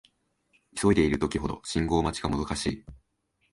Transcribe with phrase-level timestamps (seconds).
[0.75, 2.85] 急いでいる時ほど信号待ちがもどかしい